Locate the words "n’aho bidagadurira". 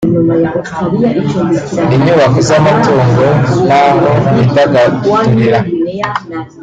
3.67-5.59